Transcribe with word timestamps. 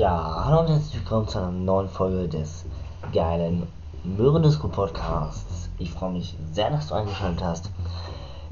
Hallo 0.00 0.60
und 0.60 0.68
herzlich 0.68 1.00
willkommen 1.00 1.26
zu 1.26 1.38
einer 1.38 1.50
neuen 1.50 1.88
Folge 1.88 2.28
des 2.28 2.64
geilen 3.12 3.66
Möhrendisco 4.04 4.68
Podcasts. 4.68 5.68
Ich 5.80 5.90
freue 5.90 6.12
mich 6.12 6.36
sehr, 6.52 6.70
dass 6.70 6.86
du 6.86 6.94
eingeschaltet 6.94 7.42
hast. 7.42 7.70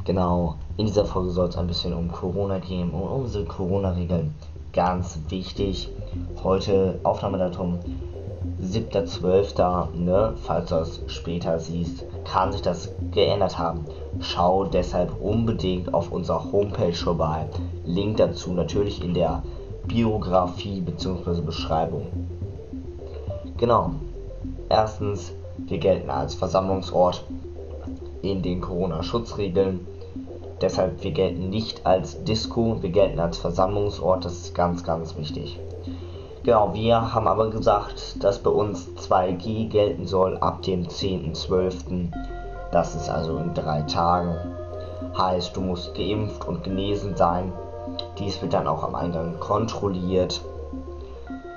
Genau, 0.05 0.57
in 0.77 0.87
dieser 0.87 1.05
Folge 1.05 1.31
soll 1.31 1.47
es 1.49 1.57
ein 1.57 1.69
bisschen 1.69 1.95
um 1.95 2.11
Corona 2.11 2.59
gehen 2.59 2.91
und 2.91 3.01
unsere 3.01 3.45
Corona-Regeln. 3.45 4.35
Ganz 4.73 5.21
wichtig, 5.29 5.89
heute 6.43 6.99
Aufnahmedatum 7.05 7.79
7.12. 8.61 9.95
Ne? 9.95 10.35
Falls 10.43 10.69
du 10.71 10.75
das 10.75 11.01
später 11.07 11.61
siehst, 11.61 12.05
kann 12.25 12.51
sich 12.51 12.63
das 12.63 12.91
geändert 13.13 13.57
haben. 13.57 13.85
Schau 14.19 14.65
deshalb 14.65 15.13
unbedingt 15.23 15.95
auf 15.95 16.11
unserer 16.11 16.51
Homepage 16.51 16.93
vorbei. 16.93 17.47
Link 17.85 18.17
dazu 18.17 18.51
natürlich 18.53 19.05
in 19.05 19.15
der 19.15 19.45
Biografie 19.87 20.81
bzw. 20.81 21.41
Beschreibung. 21.41 22.07
Genau. 23.57 23.93
Erstens, 24.69 25.33
wir 25.59 25.79
gelten 25.79 26.11
als 26.11 26.35
Versammlungsort 26.35 27.25
in 28.23 28.43
den 28.43 28.61
Corona-Schutzregeln. 28.61 29.87
Deshalb, 30.61 31.03
wir 31.05 31.13
gelten 31.13 31.51
nicht 31.51 31.87
als 31.87 32.25
Disco, 32.25 32.79
wir 32.83 32.91
gelten 32.91 33.21
als 33.21 33.39
Versammlungsort, 33.39 34.25
das 34.25 34.33
ist 34.33 34.55
ganz, 34.55 34.83
ganz 34.83 35.17
wichtig. 35.17 35.59
Genau, 36.43 36.75
wir 36.75 37.15
haben 37.15 37.29
aber 37.29 37.51
gesagt, 37.51 38.23
dass 38.23 38.39
bei 38.39 38.51
uns 38.51 38.89
2G 38.97 39.69
gelten 39.69 40.07
soll 40.07 40.37
ab 40.39 40.63
dem 40.63 40.87
10.12. 40.87 42.09
Das 42.73 42.95
ist 42.95 43.09
also 43.09 43.39
in 43.39 43.55
drei 43.55 43.83
Tagen. 43.83 44.37
Heißt, 45.17 45.57
du 45.57 45.61
musst 45.61 45.95
geimpft 45.95 46.47
und 46.47 46.65
genesen 46.65 47.17
sein 47.17 47.53
dies 48.19 48.41
wird 48.43 48.53
dann 48.53 48.67
auch 48.67 48.83
am 48.83 48.95
Eingang 48.95 49.39
kontrolliert. 49.41 50.41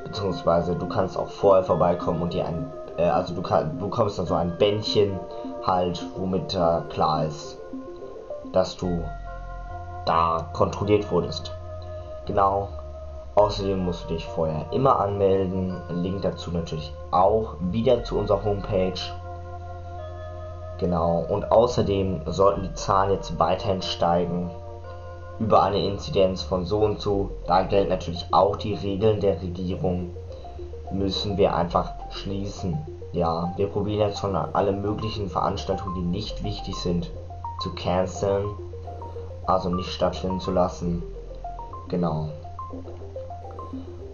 Beziehungsweise 0.03 0.75
du 0.75 0.87
kannst 0.87 1.17
auch 1.17 1.29
vorher 1.29 1.63
vorbeikommen 1.63 2.21
und 2.21 2.33
dir 2.33 2.45
ein, 2.45 2.71
äh, 2.97 3.03
also 3.03 3.33
du, 3.33 3.41
kann, 3.41 3.77
bekommst 3.77 4.17
dann 4.17 4.25
so 4.25 4.35
ein 4.35 4.57
Bändchen 4.57 5.19
halt, 5.65 6.03
womit 6.17 6.53
äh, 6.55 6.81
klar 6.89 7.25
ist, 7.25 7.57
dass 8.51 8.75
du 8.75 9.03
da 10.05 10.49
kontrolliert 10.53 11.11
wurdest. 11.11 11.51
Genau. 12.25 12.69
Außerdem 13.35 13.85
musst 13.85 14.03
du 14.05 14.15
dich 14.15 14.25
vorher 14.25 14.65
immer 14.71 14.99
anmelden. 14.99 15.75
Link 15.89 16.23
dazu 16.23 16.51
natürlich 16.51 16.91
auch 17.11 17.55
wieder 17.59 18.03
zu 18.03 18.17
unserer 18.17 18.43
Homepage. 18.43 18.99
Genau. 20.79 21.25
Und 21.29 21.51
außerdem 21.51 22.21
sollten 22.25 22.63
die 22.63 22.73
Zahlen 22.73 23.11
jetzt 23.11 23.37
weiterhin 23.39 23.81
steigen 23.81 24.49
über 25.39 25.63
eine 25.63 25.83
Inzidenz 25.83 26.41
von 26.41 26.65
so 26.65 26.79
und 26.79 26.99
so, 26.99 27.31
da 27.47 27.63
gelten 27.63 27.89
natürlich 27.89 28.25
auch 28.31 28.57
die 28.57 28.73
Regeln 28.73 29.21
der 29.21 29.41
Regierung, 29.41 30.11
müssen 30.91 31.37
wir 31.37 31.55
einfach 31.55 31.93
schließen. 32.11 32.77
Ja, 33.13 33.53
wir 33.55 33.67
probieren 33.67 34.09
jetzt 34.09 34.19
schon 34.19 34.35
alle 34.35 34.71
möglichen 34.71 35.29
Veranstaltungen, 35.29 35.95
die 35.95 36.17
nicht 36.17 36.43
wichtig 36.43 36.75
sind, 36.75 37.09
zu 37.61 37.73
canceln, 37.73 38.45
also 39.45 39.69
nicht 39.69 39.89
stattfinden 39.89 40.39
zu 40.39 40.51
lassen. 40.51 41.01
Genau. 41.87 42.29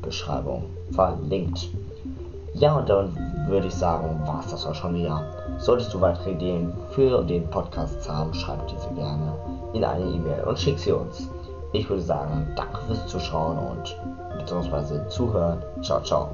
Beschreibung 0.00 0.66
verlinkt. 0.92 1.70
Ja, 2.54 2.78
und 2.78 2.88
dann 2.88 3.18
würde 3.48 3.66
ich 3.66 3.74
sagen, 3.74 4.24
war 4.24 4.38
es 4.38 4.46
das 4.52 4.64
auch 4.64 4.76
schon 4.76 4.94
wieder. 4.94 5.43
Solltest 5.64 5.94
du 5.94 6.00
weitere 6.02 6.32
Ideen 6.32 6.74
für 6.90 7.22
den 7.22 7.48
Podcast 7.48 8.06
haben, 8.06 8.34
schreib 8.34 8.68
diese 8.68 8.86
gerne 8.90 9.34
in 9.72 9.82
eine 9.82 10.04
E-Mail 10.04 10.44
und 10.44 10.58
schick 10.58 10.78
sie 10.78 10.92
uns. 10.92 11.30
Ich 11.72 11.88
würde 11.88 12.02
sagen, 12.02 12.46
danke 12.54 12.82
fürs 12.86 13.06
Zuschauen 13.06 13.56
und 13.56 13.96
beziehungsweise 14.36 15.08
zuhören. 15.08 15.62
Ciao, 15.80 16.02
ciao. 16.02 16.28